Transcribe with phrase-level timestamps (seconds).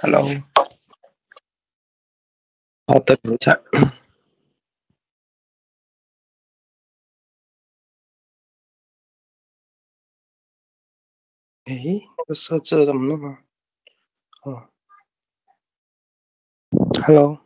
[0.00, 0.22] Hello，
[2.86, 3.60] 好的，等一下。
[11.64, 11.74] 哎，
[12.18, 13.42] 那个设置怎么弄啊？
[14.42, 14.68] 哦
[17.06, 17.38] ，Hello，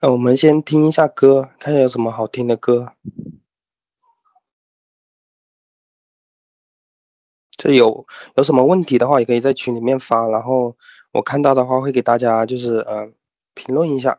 [0.00, 2.94] 呃，我们先听一下歌，看有什么好听的歌。
[7.72, 8.06] 有
[8.36, 10.76] 有什么问题的话，也可以在群里面发，然后
[11.12, 13.12] 我看到的话会给大家就是呃
[13.54, 14.18] 评论一下。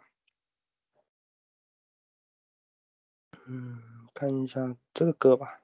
[3.48, 3.82] 嗯，
[4.14, 5.62] 看一下这个歌吧。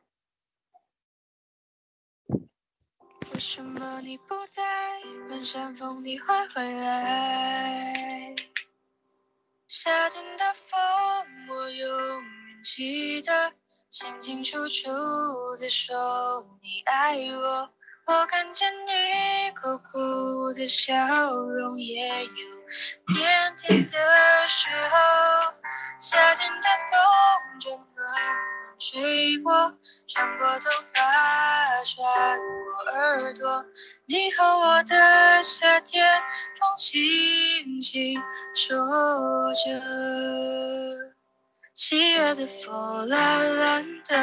[3.33, 4.61] 为什么你不在？
[5.29, 8.35] 问山风你会回来？
[9.67, 10.77] 夏天的风，
[11.47, 11.89] 我永
[12.21, 13.53] 远记得，
[13.91, 14.87] 清清楚楚
[15.59, 17.69] 的说你爱我。
[18.05, 20.93] 我看见你苦苦的笑
[21.35, 22.29] 容，也有
[23.13, 25.53] 腼腆的时候。
[25.99, 28.35] 夏天的风正暖暖
[28.79, 33.65] 吹过，穿过头发，穿过耳朵。
[34.05, 36.07] 你和我的夏天，
[36.57, 38.23] 风轻轻
[38.55, 38.77] 说
[39.53, 41.10] 着。
[41.83, 44.15] 七月的风蓝蓝的，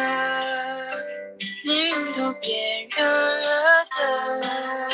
[1.65, 3.45] 你云都变热热
[3.97, 4.89] 的。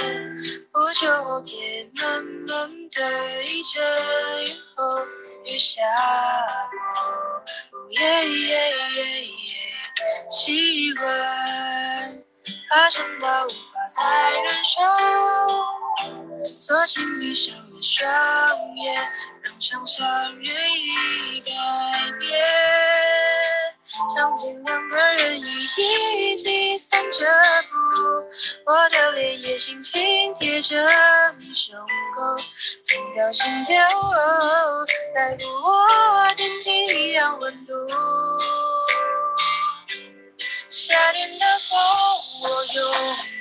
[0.72, 3.84] 不久后天闷闷的，一阵
[4.46, 4.82] 云后
[5.44, 5.82] 雨下
[7.70, 7.78] 过。
[7.78, 9.28] 哦耶耶耶耶，
[10.30, 12.24] 气温
[12.70, 13.54] 爬升到无法
[13.94, 14.80] 再忍受，
[16.56, 18.08] 索性闭上了双
[18.76, 18.84] 眼，
[19.42, 20.02] 让想象
[20.42, 21.52] 任意改
[22.18, 22.32] 变。
[24.14, 27.26] 场景两个人一起散着
[27.68, 27.74] 步，
[28.64, 30.76] 我的脸也轻轻贴着
[31.40, 32.36] 你胸口，
[32.86, 33.74] 听到心跳，
[35.14, 37.72] 带入我天气一样温度。
[40.68, 41.78] 夏天的风，
[42.44, 42.92] 我永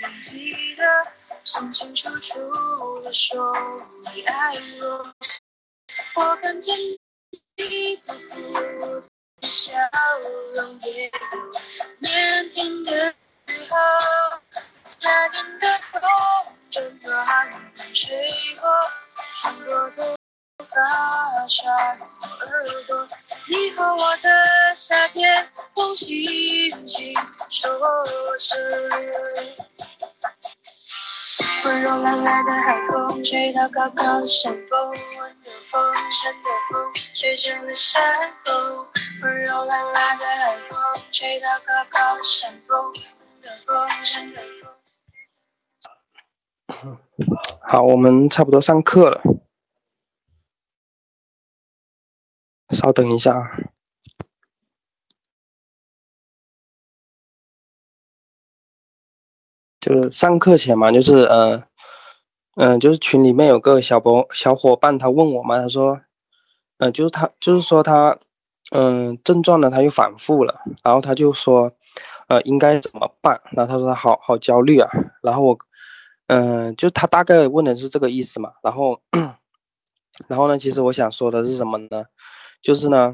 [0.02, 0.84] 远记得，
[1.44, 3.52] 清清楚楚的说
[4.16, 4.52] 你爱
[4.82, 5.14] 我。
[6.16, 6.76] 我看见
[7.58, 9.04] 你苦苦的
[9.50, 9.74] 笑
[10.56, 11.10] 容，也有
[12.02, 13.14] 腼腆的
[13.48, 13.76] 时候。
[14.84, 16.02] 夏天的风
[16.70, 17.50] 正暖暖
[17.94, 18.28] 吹
[18.60, 18.70] 过，
[19.42, 20.16] 穿过头
[20.70, 23.08] 发，穿过耳朵。
[23.48, 27.14] 你和我的夏天，风轻轻
[27.50, 27.72] 说
[28.40, 28.70] 着。
[31.66, 38.54] 温柔懒懒的海风，吹到高高的山峰，温的风，山的风，吹成了山风。
[39.22, 40.78] 温柔懒懒的海风，
[41.12, 44.42] 吹到高高的山峰，温的风，山的
[46.76, 46.98] 风。
[47.62, 49.22] 好，我们差不多上课了，
[52.72, 53.73] 稍等一下啊。
[59.84, 61.62] 就是上课前嘛，就是呃，
[62.56, 66.00] 嗯、就是群里面有个小伙小伙伴，他问我嘛，他说，
[66.78, 68.18] 嗯、就是他就是说他，
[68.72, 71.74] 嗯、症状呢他又反复了，然后他就说，
[72.30, 73.42] 呃，应该怎么办？
[73.52, 74.90] 然后他说他好好焦虑啊，
[75.22, 75.58] 然后我，
[76.28, 79.02] 嗯、就他大概问的是这个意思嘛，然后，
[80.30, 82.06] 然后呢，其实我想说的是什么呢？
[82.62, 83.14] 就是呢，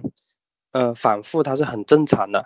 [0.74, 2.46] 嗯、反复它是很正常的，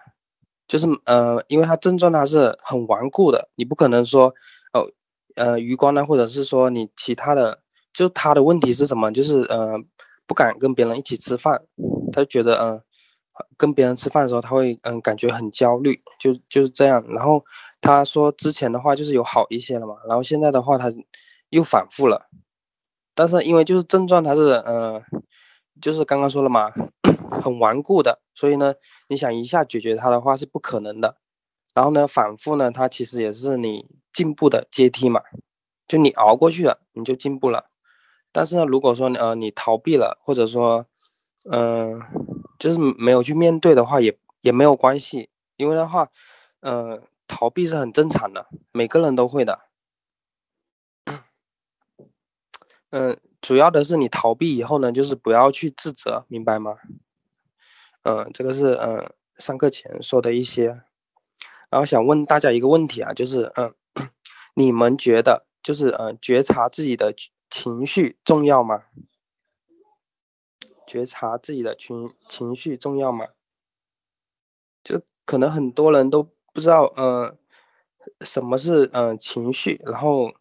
[0.73, 4.33] 就是呃，因为它症状它是很顽固的，你不可能说，
[4.73, 4.89] 哦，
[5.35, 7.59] 呃，余光呢，或者是说你其他的，
[7.93, 9.11] 就他的问题是什么？
[9.11, 9.77] 就是呃，
[10.25, 11.61] 不敢跟别人一起吃饭，
[12.11, 12.81] 他就觉得嗯、
[13.55, 17.05] 跟别人吃饭的时候他会嗯、感觉很焦虑，就就是这样。
[17.09, 17.45] 然后
[17.79, 20.91] 他说之前的话就是有好一些了嘛，然后现在的话他
[21.49, 22.25] 又反复了，
[23.13, 24.99] 但是因为就是症状它是呃，
[25.79, 26.71] 就是刚刚说了嘛，
[27.29, 28.75] 很顽固的，所以呢，
[29.07, 31.17] 你想一下解决它的话是不可能的。
[31.73, 35.21] 然后呢，反复呢，它其实也是你进步的阶梯嘛，
[35.87, 37.69] 就你熬过去了，你就进步了。
[38.31, 40.85] 但是呢，如果说呃你逃避了，或者说，
[41.49, 42.01] 嗯、
[42.59, 46.09] 就是没有去面对的话，也也没有关系，因为的话，
[46.59, 49.59] 呃，逃避是很正常的，每个人都会的。
[52.91, 56.75] 嗯、主要的是你逃避以后呢，就是不要去自责，明白吗？
[58.03, 60.81] 嗯、这个是嗯、上课前说的一些。
[61.69, 63.73] 然后想问大家一个问题啊，就是嗯、
[64.53, 67.15] 你们觉得就是呃觉察自己的
[67.49, 68.83] 情绪重要吗？
[70.85, 73.27] 觉察自己的情情绪重要吗？
[74.83, 77.37] 就可能很多人都不知道呃
[78.21, 80.33] 什么是呃情绪，然后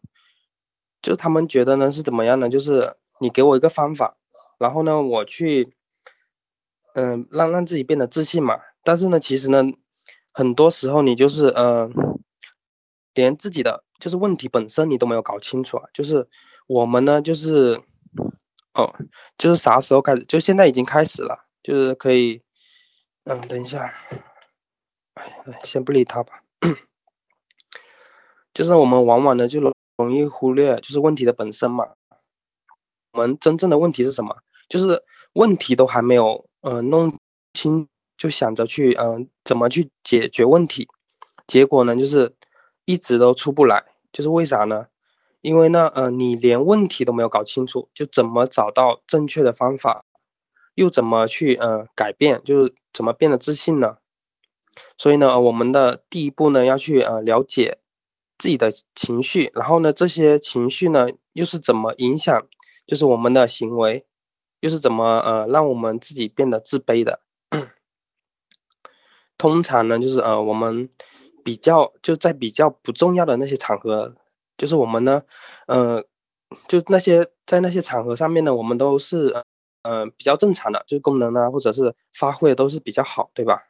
[1.01, 2.49] 就他们觉得呢是怎么样呢？
[2.49, 4.17] 就是你给我一个方法，
[4.59, 5.73] 然后呢我去，
[6.93, 8.59] 嗯，让让自己变得自信嘛。
[8.83, 9.63] 但是呢，其实呢，
[10.33, 11.91] 很多时候你就是嗯，
[13.13, 15.89] 连自己的就是问题本身你都没有搞清楚啊。
[15.93, 16.27] 就是
[16.67, 17.81] 我们呢就是，
[18.73, 18.93] 哦，
[19.37, 20.23] 就是啥时候开始？
[20.25, 22.41] 就现在已经开始了，就是可以，
[23.25, 23.93] 嗯，等一下，
[25.15, 26.43] 哎，先不理他吧。
[28.53, 29.73] 就是我们往往呢就容。
[29.95, 31.87] 容易忽略就是问题的本身嘛。
[33.11, 34.35] 我们真正的问题是什么？
[34.67, 35.03] 就是
[35.33, 37.19] 问题都还没有呃弄
[37.53, 37.87] 清，
[38.17, 40.87] 就想着去嗯怎么去解决问题，
[41.45, 42.35] 结果呢就是
[42.85, 43.85] 一直都出不来。
[44.11, 44.87] 就是为啥呢？
[45.41, 50.05] 因为呢呃你连问题都没有搞清楚，就怎么找到正确的方法，
[50.73, 53.97] 又怎么去呃改变，就是怎么变得自信呢？
[54.97, 57.77] 所以呢我们的第一步呢要去呃了解。
[58.39, 62.45] 自己的情绪，然后呢，这些情绪呢，又是怎么影响，
[62.85, 64.05] 就是我们的行为，
[64.63, 67.19] 又是怎么呃，让我们自己变得自卑的？
[69.37, 70.89] 通常呢，就是呃，我们
[71.43, 74.15] 比较就在比较不重要的那些场合，
[74.57, 75.23] 就是我们呢，
[75.67, 76.05] 呃，
[76.69, 79.35] 就那些在那些场合上面呢，我们都是
[79.81, 83.67] 呃比较正常的，就是功能啊，或者是发挥都是比较好，对吧？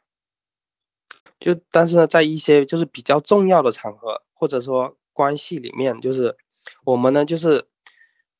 [1.40, 4.22] 就但是呢，在一些就是比较重要的场合。
[4.36, 6.36] 或者说关系里面，就是
[6.84, 7.66] 我们呢，就是，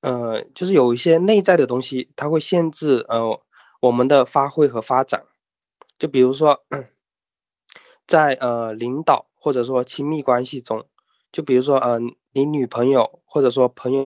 [0.05, 3.41] 呃，就是有一些内在的东西，它会限制呃
[3.81, 5.25] 我们的发挥和发展。
[5.99, 6.63] 就比如说，
[8.07, 10.87] 在呃领导或者说亲密关系中，
[11.33, 11.99] 就比如说呃
[12.33, 14.05] 你女朋友或者说朋友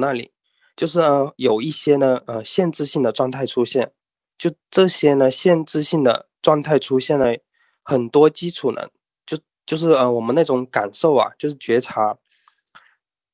[0.00, 0.32] 那里，
[0.74, 3.92] 就是呃有一些呢呃限制性的状态出现。
[4.36, 7.36] 就这些呢限制性的状态出现了
[7.84, 8.88] 很多基础呢。
[9.26, 12.18] 就就是呃，我们那种感受啊，就是觉察，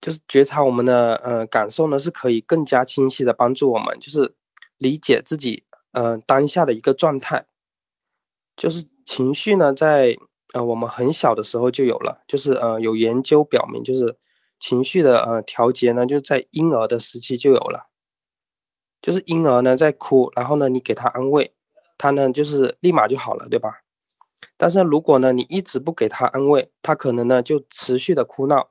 [0.07, 4.37] 就是觉察我们的呃感受呢，是可以更加清晰的帮助我们，就是
[4.79, 7.47] 理解自己呃当下的一个状态。
[8.57, 10.17] 就是情绪呢，在
[10.55, 14.17] 呃我们很小的时候就有了，就是呃有研究表明，就是
[14.61, 17.89] 情绪的呃调节呢，就是在婴儿的时期就有了。
[19.03, 21.53] 就是婴儿呢在哭，然后呢你给他安慰，
[21.99, 23.83] 他呢就是立马就好了，对吧？
[24.57, 28.71] 但是如果呢，你一直不给他安慰，他可能呢就持续的哭闹。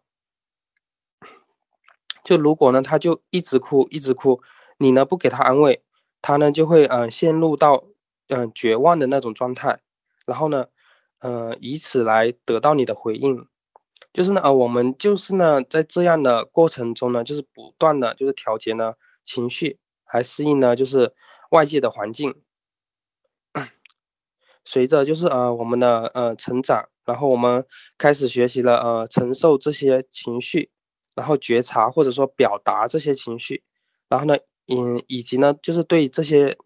[2.25, 4.42] 就如果呢，他就一直哭，一直哭，
[4.77, 5.81] 你呢不给他安慰，
[6.22, 7.86] 他呢就会嗯陷入到
[8.27, 9.80] 嗯绝望的那种状态，
[10.25, 10.66] 然后呢，
[11.19, 13.48] 嗯以此来得到你的回应。
[14.12, 19.77] 就是呢，呃，我们就是呢在这样的过程中呢，就是不断的就是调节呢情绪，
[20.12, 21.13] 来适应呢就是
[21.51, 22.36] 外界的环境。
[24.68, 27.68] 随着就是呃我们的呃成长，然后我们
[28.00, 30.72] 开始学习了呃承受这些情绪，
[31.15, 33.63] 然后觉察或者说表达这些情绪，
[34.09, 36.57] 然后呢，嗯，以及呢就是对这些，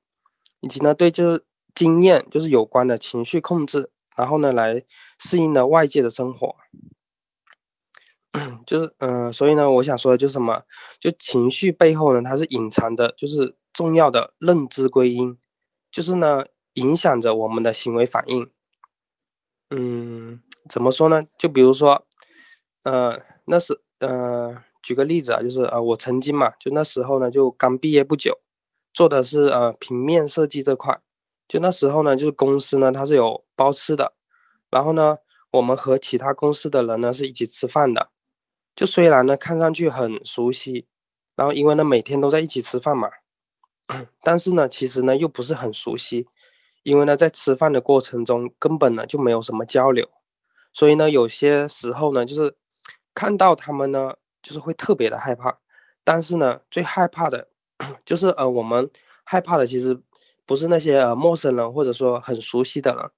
[0.59, 4.83] 以及呢对就是经验就是有关的情绪控制，然后呢来
[5.19, 6.55] 适应了外界的生活，
[8.65, 10.63] 就是嗯，所以呢我想说的就是什么，
[10.99, 15.37] 就情绪背后呢它是隐藏的，就是重要的认知归因，
[15.91, 16.45] 就是呢。
[16.75, 18.51] 影响着我们的行为反应。
[19.69, 21.23] 嗯，怎么说呢？
[21.37, 22.05] 就比如说，
[22.83, 28.39] 呃，那是呃，举个例子啊，就是呃，我曾经嘛，就那时候呢，就刚毕业不久，
[28.93, 31.01] 做的是呃平面设计这块。
[31.47, 34.13] 就那时候呢，就是公司呢它是有包吃的，
[34.69, 35.17] 然后呢，
[35.51, 38.09] 我们和其他公司的人呢是一起吃饭的。
[38.75, 40.87] 就虽然呢看上去很熟悉，
[41.35, 43.09] 然后因为呢每天都在一起吃饭嘛，
[44.23, 46.27] 但是呢其实呢又不是很熟悉。
[46.83, 50.07] 因为呢，在吃饭的过程中，根本呢就没有什么交流，
[50.71, 52.55] 所以呢，有些时候呢，就是
[53.19, 55.59] 看到他们呢，就是会特别的害怕。
[56.05, 57.49] 但是呢，最害怕的，
[58.05, 58.89] 就是呃，我们
[59.25, 60.01] 害怕的其实
[60.45, 63.11] 不是那些呃陌生人，或者说很熟悉的人。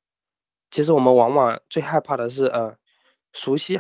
[0.71, 2.75] 其实我们往往最害怕的是呃，
[3.31, 3.79] 熟悉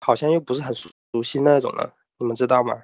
[0.00, 0.90] 好像又不是很熟
[1.22, 2.82] 悉那种人，你们知道吗？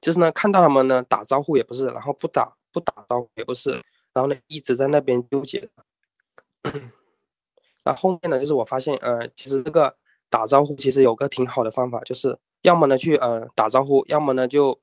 [0.00, 3.72] 就是呢，看到他们呢，打招呼也不是，然后不打不打招呼也不是。
[4.14, 5.68] 然后呢，一直在那边纠结。
[7.84, 9.94] 那后面呢，就是我发现，呃，其实这个
[10.30, 14.80] 打招呼其实有个挺好的方法，就是要么呢去呃打招呼，要么呢就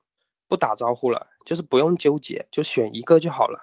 [0.48, 3.60] 不打招呼了，就是不用纠结，就选一个就好了。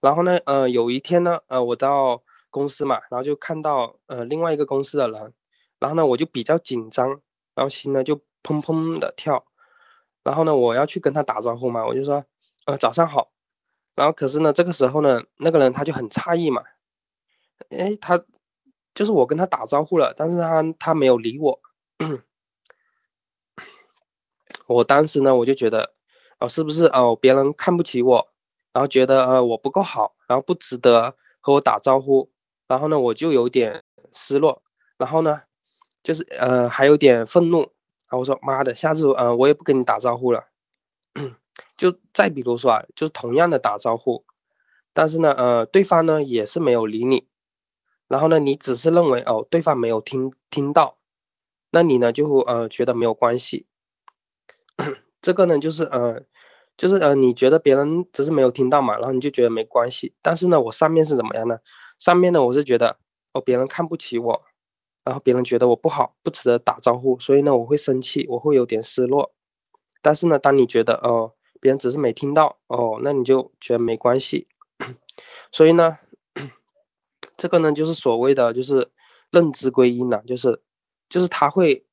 [0.00, 5.34] 然后呢，呃，有一天呢，呃，我到公司嘛，然后就看到呃另外一个公司的人，
[5.78, 7.20] 然后呢我就比较紧张，
[7.54, 9.44] 然后心呢就砰砰的跳。
[10.22, 12.24] 然后呢，我要去跟他打招呼嘛，我就说，
[12.66, 13.30] 呃，早上好。
[13.94, 16.62] 然后可是呢，这个时候呢，那个人他就很诧异嘛，
[17.70, 18.24] 哎，他
[18.94, 21.60] 就是我跟他打招呼了，但是他他没有理我，
[24.66, 25.94] 我当时呢，我就觉得，
[26.38, 28.28] 哦，是不是哦别人看不起我，
[28.72, 32.30] 然后觉得呃我不够好，然后不值得和我打招呼，
[32.68, 33.82] 然后呢我就有点
[34.12, 34.62] 失落，
[34.98, 35.42] 然后呢，
[36.02, 40.48] 就是呃还有点愤怒，然后我说妈的，下次呃我也不跟你打招呼了。
[41.76, 44.24] 就再比如说啊，就是同样的打招呼，
[44.92, 47.26] 但是呢呃对方呢也是没有理你，
[48.10, 50.98] 然后呢你只是认为哦对方没有听听到，
[51.70, 53.66] 那你呢就呃觉得没有关系。
[55.22, 56.22] 这个呢，就是呃，
[56.78, 60.14] 就是呃，你觉得别人只是没有听到嘛，然后你就觉得没关系。
[60.22, 61.58] 但是呢，我上面是怎么样呢？
[61.98, 62.96] 上面呢，我是觉得
[63.34, 64.42] 哦，别人看不起我，
[65.04, 69.34] 然后别人觉得我不好，不值得打招呼，所以呢，我会生气，我会有点失落。
[70.00, 74.48] 但是呢，当你觉得哦，别人只是没听到哦，那你就觉得没关系。
[75.52, 75.98] 所以呢，
[77.40, 78.92] 这个呢，就是所谓的就是
[79.32, 80.62] 认知归因了，就是
[81.08, 81.84] 就是他会。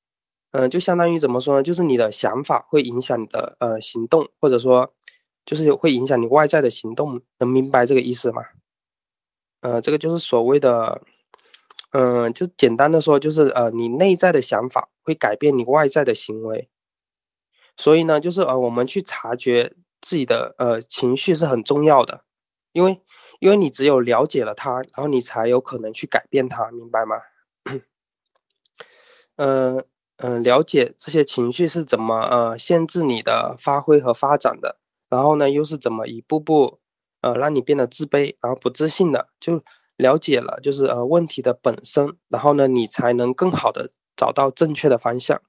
[0.51, 1.62] 嗯，就相当于怎么说呢？
[1.62, 4.94] 就是你的想法会影响你的呃行动，或者说，
[5.46, 8.44] 就是会影响你外在的行动，能明白这个意思吗？
[9.60, 11.01] 呃，这个就是所谓的，
[11.92, 16.70] 嗯，就简单的说，就是呃，你内在的想法会改变你外在的行为。
[17.75, 22.24] 所以呢，就是呃，我们去察觉自己的呃情绪是很重要的，
[22.72, 23.01] 因为
[23.39, 27.17] 因为你只有了解了它，然后你才有可能去改变它，明白吗？
[27.65, 27.82] 嗯。
[30.17, 34.79] 嗯，了解这些情绪是怎么呃限制你的发挥和发展的，
[35.10, 36.79] 然后呢，又是怎么一步步
[37.22, 39.63] 呃让你变得自卑，然后不自信的，就
[39.96, 45.39] 了解了就是呃问题的本身，然后呢，你才能更好的找到正确的方向。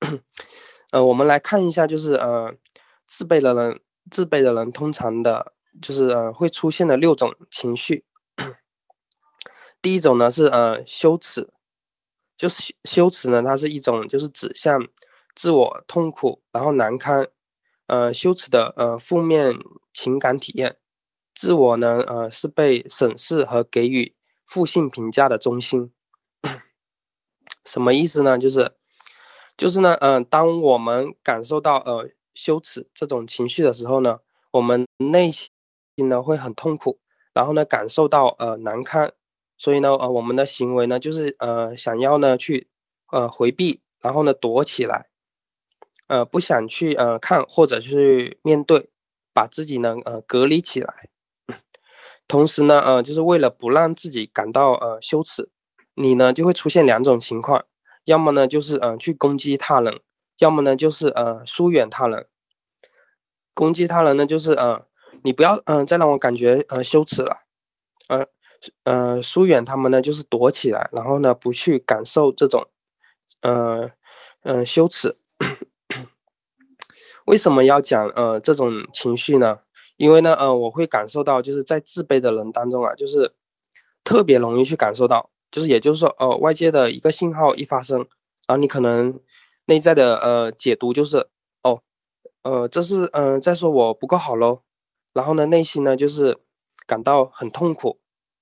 [0.92, 2.54] 呃，我们来看一下，就是呃
[3.06, 3.80] 自卑的人，
[4.10, 8.04] 自卑的人通常的就是呃会出现的六种情绪。
[9.82, 11.48] 第一种呢是呃羞耻。
[12.36, 14.88] 就是羞耻呢，它是一种就是指向
[15.34, 17.28] 自我痛苦，然后难堪，
[17.86, 19.58] 呃，羞耻的呃负面
[19.92, 20.78] 情感体验。
[21.34, 25.92] 自我呢，呃，是被审视和给予负性评价的中心。
[27.66, 28.38] 什么意思呢？
[28.38, 28.72] 就是，
[29.58, 35.50] 就是呢，嗯，当我们感受到呃羞耻这种情绪的时候呢，我们内心
[36.08, 36.98] 呢会很痛苦，
[37.32, 39.12] 然后呢感受到呃难堪。
[39.58, 42.68] 所以呢，呃，我们的行为呢，就是呃，想要呢去，
[43.12, 45.10] 呃，回避，然后呢躲起来，
[46.06, 48.88] 呃，不想去呃看或者去面对，
[49.34, 51.10] 把自己呢呃隔离起来。
[52.26, 55.50] 同时呢，呃，就是为了不让自己感到呃羞耻，
[55.94, 57.66] 你呢就会出现两种情况，
[58.04, 60.00] 要么呢就是呃去攻击他人，
[60.38, 62.26] 要么呢就是呃疏远他人。
[63.52, 64.86] 攻击他人呢，就是呃
[65.24, 67.36] 你不要嗯再让我感觉呃羞耻了，
[68.08, 68.26] 呃。
[68.84, 72.68] 呃，疏远他们呢，就是躲起来，然后呢，不去感受这种，
[73.40, 73.90] 呃，
[74.42, 75.16] 嗯，羞耻。
[77.24, 79.60] 为什么要讲呃这种情绪呢？
[79.96, 83.32] 因为呢，呃，我会感受到，就是在自卑的人当中啊，就是
[84.04, 88.00] 特别容易去感受到，就是也就是说，哦，外界的一个信号一发生，
[88.46, 89.20] 然后你可能
[89.64, 91.28] 内在的呃解读就是，
[91.62, 91.80] 哦，
[92.42, 94.60] 呃，这是嗯在说我不够好喽，
[95.12, 96.38] 然后呢，内心呢就是
[96.86, 97.98] 感到很痛苦。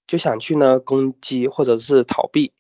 [0.07, 2.55] 就想去呢攻击或者是逃避，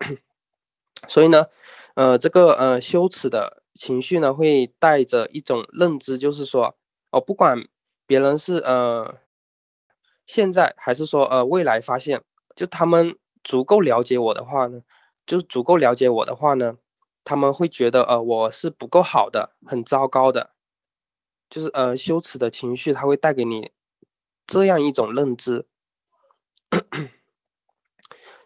[1.08, 1.46] 所以呢，
[1.94, 6.76] 呃，这个呃羞耻的情绪呢，会带着一种认知，就是说，
[7.10, 7.66] 哦，不管
[8.06, 9.16] 别人是呃
[10.26, 12.22] 现在还是说呃未来发现，
[12.54, 14.82] 就他们足够了解我的话呢，
[15.26, 16.76] 就足够了解我的话呢，
[17.24, 20.50] 他们会觉得呃我是不够好的，很糟糕的，
[21.50, 23.70] 就是呃羞耻的情绪，它会带给你
[24.46, 25.66] 这样一种认知。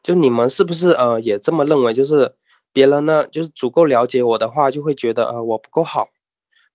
[0.02, 1.94] 就你们是不是呃也这么认为？
[1.94, 2.34] 就是
[2.72, 6.08] 别人呢，就是足够了解我的话，就会觉得呃我不够好，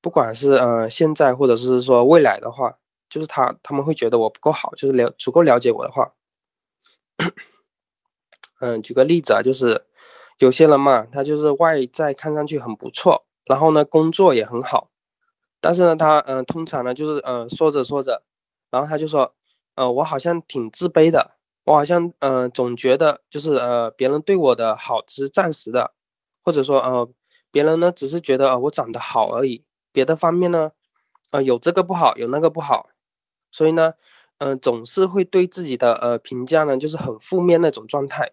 [0.01, 2.77] 不管是呃现在或者是说未来的话，
[3.09, 6.13] 就是他他们会觉得我不够好，就是了足够了解我的话。
[8.59, 9.85] 嗯，举个例子啊，就是
[10.39, 14.89] 有些人嘛，他就是外在看上去很不错，然后呢工作也很好，
[15.61, 18.23] 但是呢他嗯通常呢就是嗯说着说着，
[18.71, 19.33] 然后他就说。
[19.75, 25.93] 呃，我好像挺自卑的，我好像嗯，总觉得就是呃，别人对我的好只是暂时的，
[26.43, 27.07] 或者说呃，
[27.51, 30.71] 别人呢只是觉得我长得好而已，别的方面呢，
[31.29, 32.89] 呃，有这个不好，有那个不好，
[33.51, 33.93] 所以呢，
[34.39, 38.31] 嗯，总是会对自己的呃评价呢就是很负面那种状态，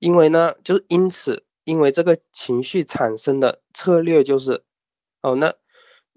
[0.00, 4.64] 因为呢，就是因此，因为这个情绪产生的策略就是，
[5.22, 5.54] 哦，那。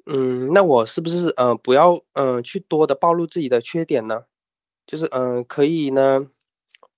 [0.09, 4.23] 嗯，那我是不是呃不要嗯去多的暴露自己的缺点呢？
[4.85, 6.27] 就是嗯可以呢，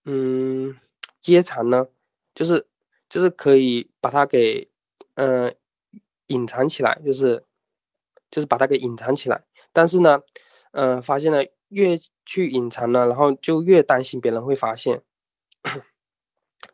[0.05, 0.77] 嗯
[1.25, 1.87] 掖藏呢，
[2.35, 2.67] 就是
[3.09, 4.69] 就是可以把它给
[5.15, 5.55] 嗯
[6.27, 7.43] 隐藏起来，就是
[8.29, 9.43] 就是把它给隐藏起来。
[9.73, 10.21] 但是呢，
[10.71, 11.97] 嗯，发现了越
[12.27, 15.01] 去隐藏呢，然后就越担心别人会发现，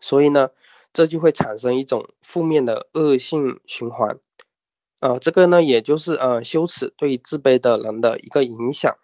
[0.02, 0.50] 所以呢，
[0.92, 4.20] 这就会产生一种负面的恶性循环。
[5.02, 8.96] 呃，这个呢，也就是呃羞耻对自卑的人的一个影响。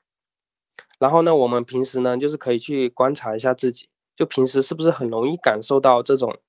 [1.00, 6.40] 然后呢，我们平时呢，就是可以去观察一下自己，就平时是不是很容易感受到这种，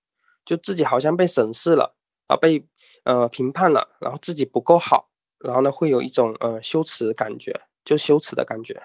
[0.45, 1.97] 就自己好像被审视了
[2.29, 2.67] 啊，被
[3.05, 5.09] 呃评判了，然后自己不够好，
[5.39, 8.83] 然后呢，会有一种呃羞耻感觉，就羞耻的感觉。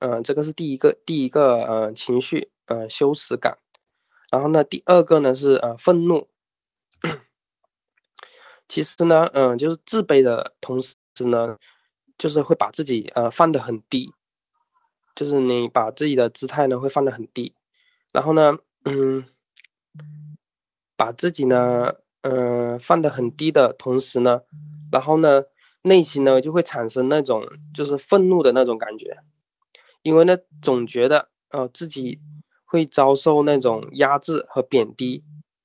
[0.00, 3.58] 嗯，这个是第一个第一个呃情绪，呃羞耻感。
[4.30, 6.28] 然后呢，第二个呢是呃愤怒。
[8.68, 11.56] 其实呢，嗯，就是自卑的同时呢，
[12.18, 14.12] 就是会把自己呃放得很低，
[15.14, 17.54] 就是你把自己的姿态呢会放得很低，
[18.12, 19.24] 然后呢，嗯，
[20.96, 24.42] 把自己呢，嗯，放得很低的同时呢，
[24.90, 25.44] 然后呢，
[25.82, 29.18] 内心呢就会产生那种就是愤怒的那种感觉，
[30.02, 32.20] 因为呢总觉得呃自己
[32.64, 35.22] 会遭受那种压制和贬低，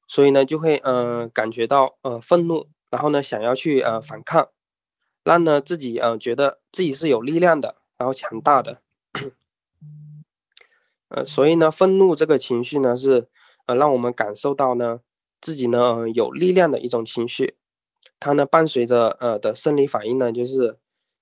[0.08, 2.68] 所以呢就会嗯感觉到呃愤怒。
[2.92, 4.50] 然后呢，想要去呃反抗，
[5.24, 8.82] 让呢自己呃觉得自己是有力量的，然后强大的，
[11.08, 13.30] 呃，所以呢，愤怒这个情绪呢是
[13.66, 15.00] 呃让我们感受到呢
[15.40, 17.56] 自己呢有力量的一种情绪，
[18.20, 20.78] 它呢伴随着呃的生理反应呢就是，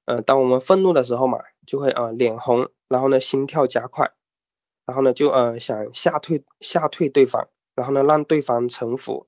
[0.06, 4.12] 呃，当我们愤怒的时候嘛，就会呃脸红，然后呢心跳加快，
[4.88, 9.28] 然后呢就呃想吓退吓退对方，然后呢让对方臣服。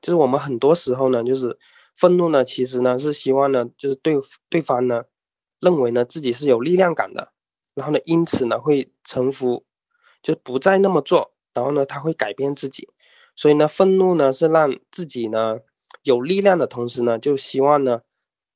[0.00, 1.58] 就是我们很多时候呢，就是
[1.96, 4.14] 愤怒呢，其实呢是希望呢，就是对
[4.48, 5.04] 对方呢
[5.60, 7.32] 认为呢自己是有力量感的，
[7.74, 9.64] 然后呢因此呢会臣服，
[10.22, 12.88] 就不再那么做，然后呢他会改变自己，
[13.34, 15.58] 所以呢愤怒呢是让自己呢
[16.02, 18.02] 有力量的同时呢，就希望呢，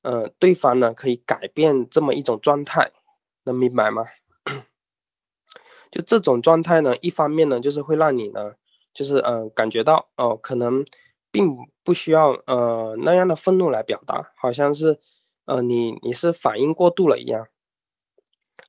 [0.03, 2.91] 呃对方呢可以改变这么一种状态，
[3.43, 4.05] 能明白吗？
[5.91, 8.53] 就这种状态呢，一方面呢就是会让你呢，
[8.93, 10.85] 就是嗯感觉到哦可能。
[11.33, 14.99] 并不需要呃那样的愤怒来表达，好像是，
[15.45, 17.47] 呃你你是反应过度了一样。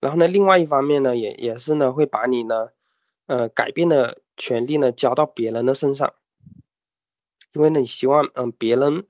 [0.01, 2.71] 然后呢，另外一方面呢，也也是呢会把你呢，
[3.27, 6.15] 呃改变的权利呢交到别人的身上，
[7.53, 9.07] 因为呢你希望嗯别人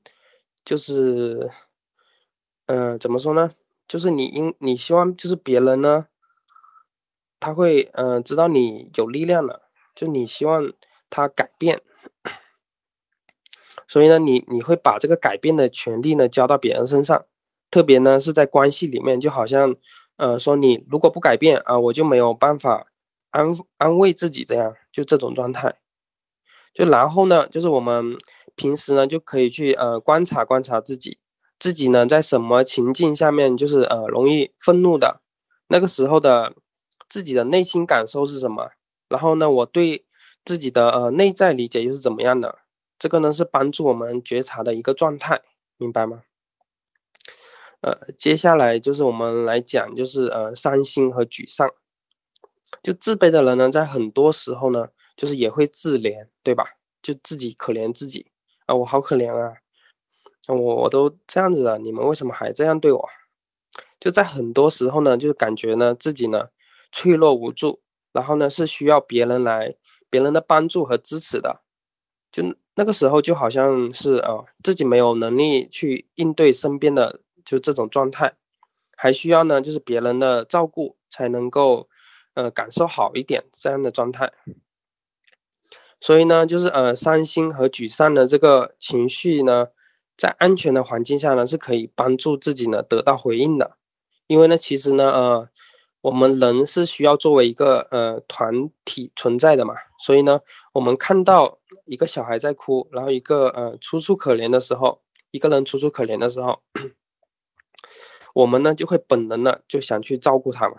[0.65, 1.49] 就是，
[2.67, 3.53] 嗯怎么说呢？
[3.87, 6.07] 就是你应你希望就是别人呢，
[7.39, 10.73] 他会嗯知道你有力量了，就你希望
[11.09, 11.83] 他改变。
[13.89, 17.25] 所以呢，你你会把这个改变的权利呢交到别人身上，
[17.71, 19.77] 特别呢是在关系里面，就好像，
[20.17, 22.87] 呃，说你如果不改变啊，我就没有办法
[23.31, 25.77] 安安慰自己，这样就这种状态。
[26.73, 28.19] 就然后呢，就是我们
[28.57, 31.19] 平时呢就可以去呃观察观察自己，
[31.59, 35.21] 自己呢在什么情境下面就是呃容易愤怒的，
[35.69, 36.55] 那个时候的
[37.09, 38.71] 自己的内心感受是什么？
[39.09, 40.05] 然后呢，我对
[40.45, 42.59] 自己的呃内在理解又是怎么样的？
[43.05, 45.43] 这个呢是帮助我们觉察的一个状态，
[45.77, 46.23] 明白吗？
[47.83, 51.71] 呃，接下来就是我们来讲，就是呃伤心和沮丧。
[52.83, 56.65] 就自卑的人呢，在很多时候呢，就是也会自怜，对吧？
[57.03, 58.33] 就自己可怜自己
[58.65, 59.59] 啊，我好可怜啊，
[60.49, 63.07] 我我都这样子了，你们为什么还这样对我？
[64.01, 66.49] 就在很多时候呢，就是感觉呢自己呢
[66.91, 69.77] 脆弱无助，然后呢是需要别人来
[70.09, 71.61] 别人的帮助和支持的，
[72.33, 72.57] 就。
[72.75, 78.35] 那个时候就好像是啊，自己没有能力去应对身边的就这种状态，
[78.97, 81.89] 还需要呢就是别人的照顾才能够
[82.35, 84.33] 呃感受好一点这样的状态。
[86.01, 89.69] 所以呢，就是呃伤心和沮丧的这个情绪呢，
[90.17, 93.77] 在安全的环境下呢是可以帮助自己呢得到回应的，
[94.27, 95.49] 因为呢其实呢呃。
[96.05, 100.43] 我们人是需要作为一个呃团体存在的嘛，所以呢，
[100.75, 106.63] 我们看到一个小孩在哭，然后一个呃楚楚可怜的时候，一个人楚楚可怜的时候，
[108.35, 110.77] 我们呢就会本能的就想去照顾他嘛，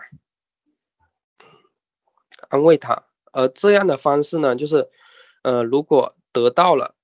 [2.48, 4.90] 安慰他，而这样的方式呢，就是
[5.42, 6.94] 呃如果得到了，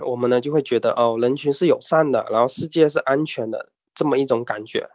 [0.00, 4.88] 我们呢就会觉得哦人群是友善的，然后世界是安全的这么一种感觉，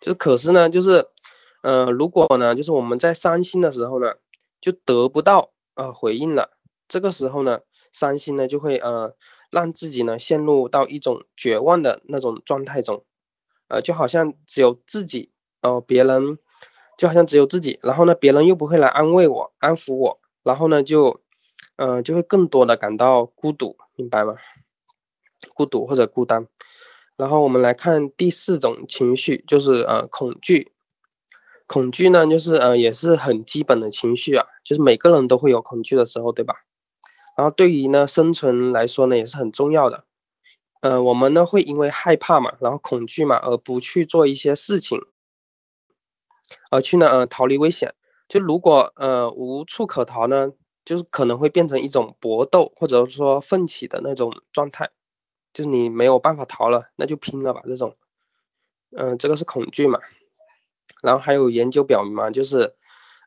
[0.00, 1.08] 就是可是呢就是。
[1.62, 4.14] 呃，如果呢，就是我们在伤心的时候呢，
[4.60, 6.55] 就得不到呃回应了，
[6.88, 7.60] 这个时候呢，
[7.92, 9.14] 伤心呢就会呃
[9.50, 13.04] 让自己呢陷入到一种绝望的那种状态中，
[13.68, 15.30] 呃，就好像只有自己，
[15.62, 16.38] 呃，别人
[16.98, 21.20] 就好像只有自己，然后呢，别人又不会来安慰我、安抚我，然后呢，就，
[21.76, 24.36] 呃，就会更多的感到孤独，明白吗？
[25.54, 26.46] 孤独或者孤单。
[27.16, 30.72] 然后我们来看第四种情绪，就是呃恐惧。
[31.66, 36.65] 恐惧呢，就是呃也是很基本的情绪啊，就是每个人都会有恐惧的时候，对吧？
[37.36, 40.04] 然后对于呢生存来说呢，也是很重要的。
[40.80, 45.00] 呃，我们呢会因为害怕嘛，然后恐惧嘛，而不去做一些事情，
[46.70, 47.94] 而去呢呃逃离危险。
[48.28, 50.52] 就如果呃无处可逃呢，
[50.84, 54.90] 就是可能会变成一种搏斗或者说奋起的那种状态，
[55.52, 57.96] 就是你没有办法逃了，那就拼了吧这种。
[58.96, 60.00] 嗯，这个是恐惧嘛。
[61.02, 62.74] 然后还有研究表明嘛，就是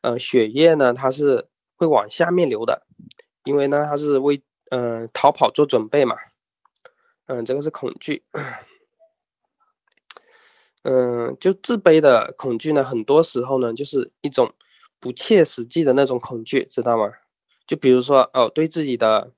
[0.02, 2.86] 呃血液呢它是会往下面流的，
[3.50, 6.16] 因为呢它是为嗯逃跑做准备嘛。
[7.26, 8.24] 嗯，这个是恐惧。
[10.84, 14.54] 嗯，就自卑的恐惧呢，很多时候呢就是一种。
[15.02, 17.06] 不切实际的那种恐惧，知道吗？
[17.66, 19.32] 就比如说，哦，对自己的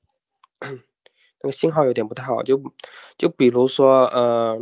[0.60, 2.60] 那个信号有点不太好，就
[3.15, 4.60] 就比如说，呃，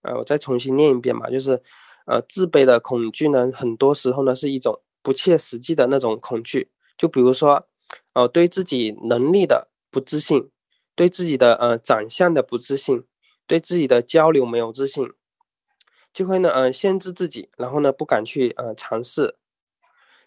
[0.00, 1.62] 呃，我再重新念一遍吧，就是，
[2.06, 6.70] 呃，自卑的恐惧呢，很多时候呢是一种不切实际的那种恐惧。
[6.96, 7.68] 就比如说，
[8.14, 10.50] 哦，对自己能力的不自信，
[10.94, 13.04] 对自己的呃长相的不自信，
[13.46, 15.12] 对自己的交流没有自信，
[16.12, 19.36] 就会呢，呃，限制自己，然后呢，不敢去呃尝试。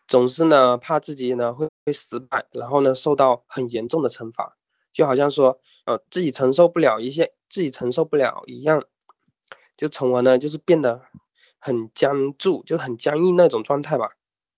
[0.07, 4.55] 总是呢，怕自己呢会会失败，然后呢受到很严重的惩罚，
[4.93, 8.83] 就好像说，呃，自己承受不了一些，自己承受不了一样，
[9.77, 11.01] 就从而呢就是变得
[11.59, 14.11] 很僵住，就很僵硬那种状态吧，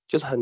[0.07, 0.39] 就是很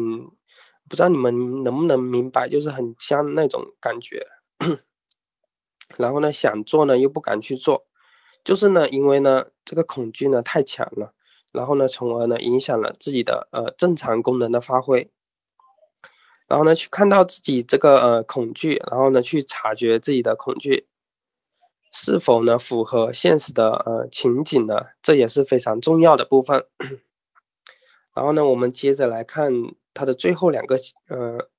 [0.89, 4.26] 不知道你们能不能明白，就是很像那种感觉。
[5.98, 7.86] 然后呢想做呢又不敢去做，
[8.43, 11.13] 就是呢因为呢这个恐惧呢太强了。
[11.52, 15.10] 然后呢，从而呢影响了自己的呃正常功能的发挥。
[16.48, 20.86] 然后呢，去看到自己这个呃恐惧，然后呢去察觉自己的恐惧
[21.93, 26.65] 是否呢符合现实的呃情景呢，这也是非常重要的部分。
[28.13, 29.54] 然后呢，我们接着来看
[29.95, 30.77] 他的最后两个
[31.08, 31.49] 呃，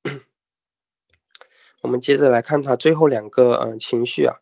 [1.83, 4.37] 我们接着来看他最后两个呃情绪啊，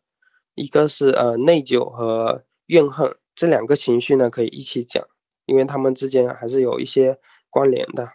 [0.55, 5.07] 一个是呃内疚和怨恨，这两个情绪呢可以一起讲。
[5.47, 7.19] 因为他们之间还是有一些
[7.51, 8.13] 关联的，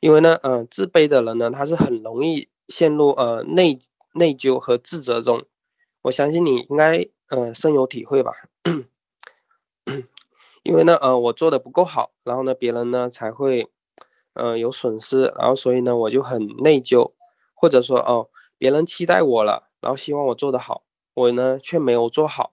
[0.00, 3.80] 因为呢，呃，自卑的人呢，他是很容易陷入呃内
[4.12, 5.46] 内疚和自责中。
[6.02, 8.34] 我相信你应该呃深有体会吧。
[10.62, 13.70] 因为呢，呃，我做的不够好，然后呢，别人呢才会
[14.38, 17.12] 呃有损失，然后所以呢，我就很内疚，
[17.54, 22.52] 或者说哦，别人期待我了，然后希望我做得好，我呢却没有做好，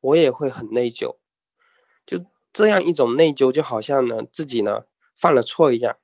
[0.00, 1.16] 我也会很内疚，
[2.06, 2.24] 就。
[2.54, 4.82] 这样一种内疚，就好像呢自己呢
[5.16, 5.96] 犯了错一样。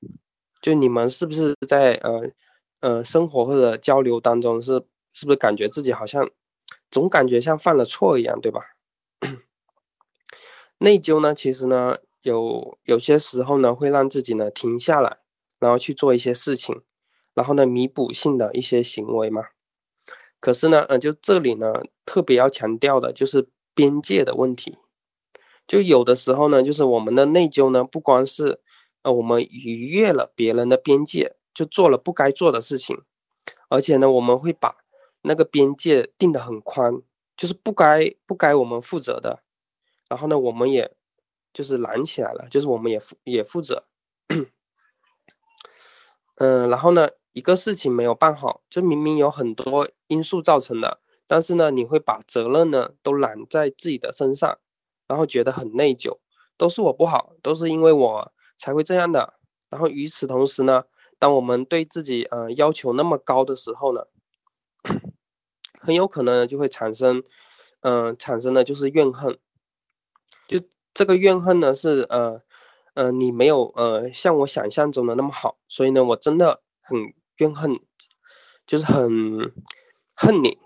[0.62, 2.30] 就你们是不是在呃
[2.80, 6.30] 呃生活或者交流当中，是是不是感觉自己好像
[6.90, 8.62] 总感觉像犯了错一样，对吧？
[10.80, 15.18] 内疚呢，其实呢有有些时候呢会让自己呢停下来，
[15.58, 16.82] 然后去做一些事情，
[17.32, 19.46] 然后呢弥补性的一些行为嘛。
[20.40, 21.72] 可是呢，呃，就这里呢
[22.04, 24.76] 特别要强调的就是边界的问题。
[25.66, 28.60] 就有的时候呢，就是我们的内疚呢，不光是，
[29.02, 33.02] 呃，我们逾越了别人的边界，就做了不该做的事情，
[33.68, 34.76] 而且呢，我们会把
[35.22, 37.02] 那个边界定得很宽，
[37.36, 39.42] 就是不该不该我们负责的，
[40.08, 40.96] 然后呢，我们也
[41.52, 43.84] 就是拦起来了，就是我们也负也负责，
[46.36, 54.58] 嗯，然后呢，一个事情没有办好，就明明有很多因素造成的，但是呢，你会把责任呢都揽在自己的身上。
[55.08, 56.18] 然后觉得很内疚，
[56.58, 59.38] 都是我不好，都是因为我才会这样的。
[59.70, 60.84] 然后与此同时呢，
[61.18, 64.02] 当我们对自己呃要求那么高的时候呢，
[65.80, 67.24] 很有可能就会产生，
[67.80, 69.38] 嗯，产生的就是怨恨。
[70.46, 70.60] 就
[70.94, 72.40] 这个怨恨呢是呃，
[72.94, 77.80] 呃，你没有呃像我想象中的那么好，所以呢，我真的很怨恨，
[78.66, 79.52] 就是很
[80.14, 80.58] 恨你。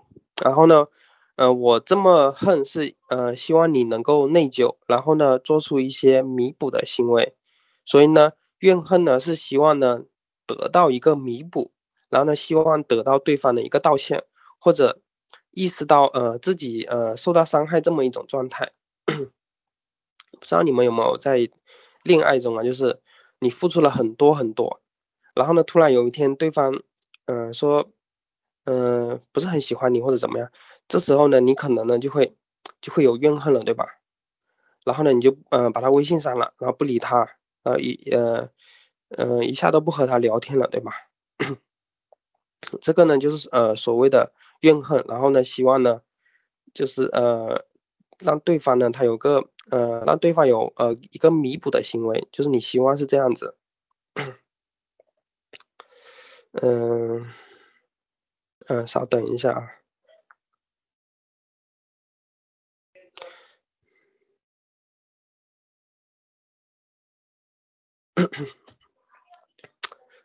[0.43, 0.87] 然后呢？
[1.35, 7.35] 呃，我这么恨是呃，希望你能够内疚，然后呢，做出一些弥补的行为。
[7.85, 10.03] 所以呢，怨恨呢是希望呢
[10.45, 11.71] 得到一个弥补，
[12.11, 14.23] 然后呢，希望得到对方的一个道歉，
[14.59, 15.01] 或者
[15.49, 18.71] 意识到呃自己呃受到伤害这么一种状态。
[20.43, 21.49] 不知道你们有没有在
[22.03, 22.99] 恋爱中啊，就是
[23.39, 24.81] 你付出了很多很多，
[25.33, 26.83] 然后呢，突然有一天对方
[27.27, 27.89] 嗯说
[28.65, 30.51] 嗯不是很喜欢你或者怎么样。
[30.89, 32.35] 这时候呢，你可能呢就会
[32.81, 33.87] 就会有怨恨了，对吧？
[34.83, 38.49] 然后呢，你就嗯把他微信删了，然后不理他，呃一呃
[39.11, 40.91] 嗯一下都不和他聊天了，对吧？
[42.81, 46.01] 这个呢就是呃所谓的怨恨，然后呢希望呢
[46.73, 47.63] 就是呃，
[48.19, 53.55] 让对方呢，他有个呃，让对方有呃一个弥补的行为，就是你希望是这样子。
[56.61, 57.25] 嗯
[58.67, 59.67] 嗯，稍等一下啊。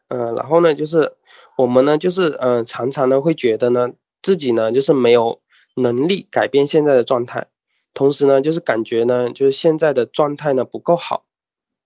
[0.09, 1.17] 嗯，然后呢，就是
[1.57, 3.91] 我们呢，就是嗯，常常呢会觉得呢，
[4.23, 5.41] 自己呢就是没有
[5.77, 7.49] 能力改变现在的状态，
[7.95, 11.25] 同时呢，就是感觉呢，就是现在的状态呢不够好，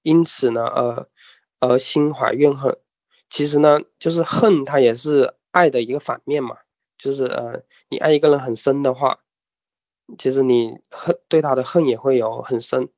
[0.03, 1.09] 因此呢，呃，
[1.61, 2.77] 而心怀怨恨。
[3.31, 6.59] 其实呢，就是恨，它也是爱的一个反面嘛，
[6.99, 9.21] 就是呃，你爱一个人很深的话，
[10.19, 12.91] 其实你恨对他的恨也会有很深。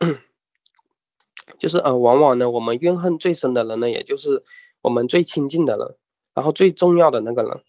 [1.58, 4.42] 就是呃，往往呢，我们怨恨最深的人呢，也就是
[4.80, 5.96] 我们最亲近的人，
[6.32, 7.62] 然后最重要的那个人，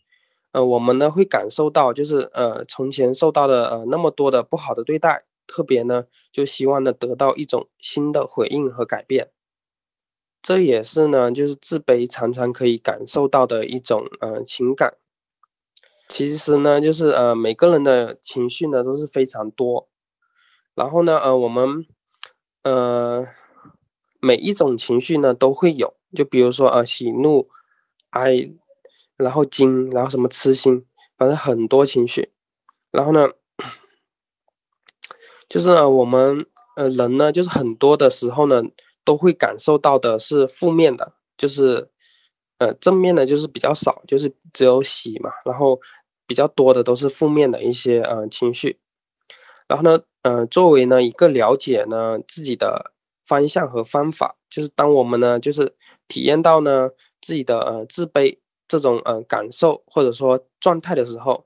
[0.51, 9.31] 呃，我们呢会感受到，就是呃，从前受到的呃那么多的不好的对待，特别呢就希望呢得到一种新的回应和改变，
[10.41, 14.95] 这也是呢就是自卑常常可以感受到的一种呃情感。
[16.07, 19.87] 其实呢，就是呃每个人的情绪呢都是非常多，
[20.75, 21.85] 然后呢呃我们
[22.63, 23.25] 呃。
[24.23, 27.49] 每一种情绪呢都会有，就比如说呃喜怒
[28.11, 28.51] 哀，
[29.21, 30.85] 然后惊，然后什么痴心，
[31.17, 32.31] 反正很多情绪。
[32.91, 33.29] 然后呢，
[35.47, 38.63] 就是我们呃人呢，就是很多的时候呢
[39.03, 41.89] 都会感受到的是负面的，就是
[42.57, 45.31] 呃正面的就是比较少，就是只有喜嘛。
[45.45, 45.79] 然后
[46.27, 48.79] 比较多的都是负面的一些呃情绪。
[49.67, 52.91] 然后呢，呃作为呢一个了解呢自己的。
[53.23, 55.73] 方向和方法，就是当我们呢，就是
[56.09, 56.89] 体验到呢
[57.21, 58.39] 自己的呃自卑
[58.71, 61.45] 这种呃感受或者说状态的时候，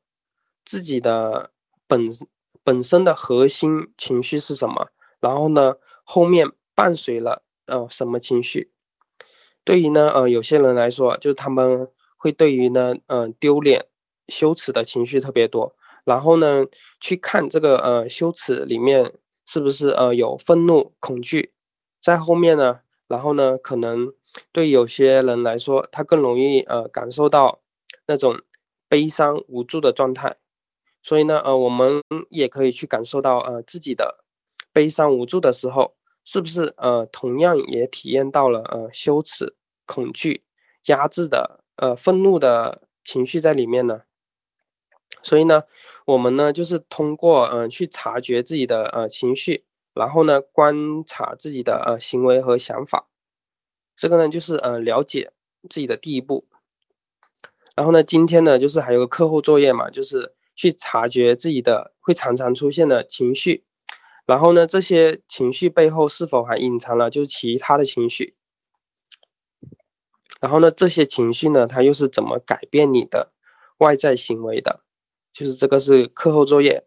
[0.63, 1.49] 自己的
[1.88, 2.05] 本
[2.63, 4.89] 本身的核心情绪是什么？
[5.19, 8.71] 然后呢后面伴随了呃什么情绪？
[9.63, 13.88] 对于呢呃有些人来说，就是他们会对于呢呃丢脸、
[14.27, 16.67] 羞耻的情绪特别多，然后呢
[16.99, 19.13] 去看这个呃羞耻里面
[19.47, 21.53] 是不是呃有愤怒、恐惧。
[21.99, 24.13] 在后面呢，然后呢，可能
[24.52, 27.62] 对有些人来说，他更容易呃感受到
[28.08, 28.41] 那种
[28.89, 30.38] 悲伤无助的状态，
[31.04, 34.24] 所以呢，呃，我们也可以去感受到呃自己的
[34.74, 40.44] 悲伤无助的时候，是不是呃同样也体验到了呃羞耻、恐惧、
[40.88, 44.02] 压制的呃愤怒的情绪在里面呢？
[45.22, 45.63] 所以呢，
[46.06, 49.63] 我们呢就是通过嗯去察觉自己的呃情绪。
[49.95, 53.08] 然后呢，观察自己的呃行为和想法，
[53.95, 55.31] 这个呢就是呃了解
[55.69, 56.45] 自己的第一步。
[57.75, 63.63] 然后呢，今天呢就是还有个课后作业嘛，就是去察觉自己的会常常出现的情绪。
[64.25, 68.36] 然后呢，这些情绪背后是否还隐藏了就是其他的情绪？
[70.41, 73.31] 然后呢，这些情绪呢，它又是怎么改变你的
[73.77, 74.81] 外在行为的？
[75.31, 76.86] 就是这个是课后作业，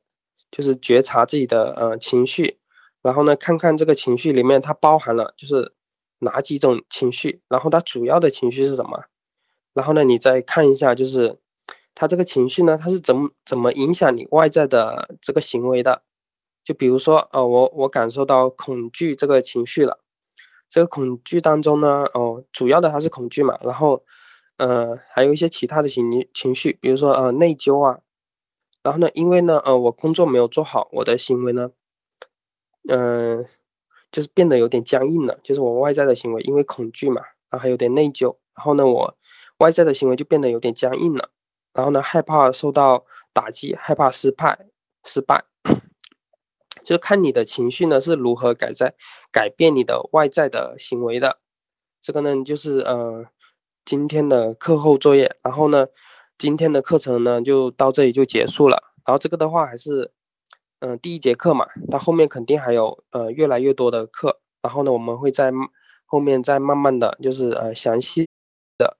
[0.51, 2.58] 就是觉察自己的呃情绪。
[3.03, 5.73] 然后呢，看看这个情绪里面它包含了就是
[6.19, 9.05] 哪几种情绪，然后它主要的情绪是什么？
[9.75, 11.39] 然后呢，你再看一下，就是
[11.95, 16.03] 它这个情绪呢，它是怎么怎么影响你外在的这个行为的？
[16.65, 20.01] 就比如说，呃，我我感受到恐惧这个情绪了，
[20.69, 24.05] 这个恐惧当中呢，哦，主要的还是恐惧嘛，然后，
[24.59, 28.01] 呃，还有一些其他的情情绪，比如说呃内疚啊，
[28.83, 31.71] 然后呢，因为呢，呃，我工作没有做好，我的行为呢。
[32.91, 33.47] 嗯，
[34.11, 37.21] 就是变得有点僵硬了，就是我外在的行为，因为恐惧嘛，
[37.51, 39.15] 然后还有点内疚，然后呢，我
[39.59, 41.29] 外在的行为就变得有点僵硬了，
[41.75, 44.71] 然后呢，害怕受到打击，害怕失败，
[45.05, 45.45] 失败，
[46.83, 48.95] 就看你的情绪呢是如何改在
[49.31, 51.39] 改变你的外在的行为的，
[52.01, 53.27] 这个呢就是呃
[53.85, 55.89] 今天的课后作业，然后呢
[56.39, 60.11] 今天的课程呢就到这里就结束了，然后这个的话还是。
[60.81, 65.51] 嗯，第一节课嘛，到后面肯定还有呃越来越多的课，然后呢，我们会在
[66.07, 68.29] 后面再慢慢的就是呃详细
[68.79, 68.97] 的，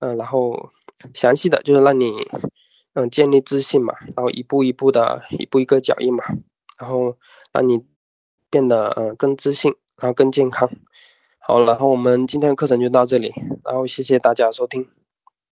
[0.00, 0.70] 嗯，然后
[1.12, 2.12] 详细的就是让你
[2.94, 6.24] 嗯建立自信嘛，然后一步一步的一步一个脚印嘛，
[6.80, 7.18] 然后
[7.52, 7.84] 让你
[8.48, 10.70] 变得嗯更自信，然后更健康。
[11.38, 14.88] 好，然后我们今天的课程就到这里，然后谢谢大家收听。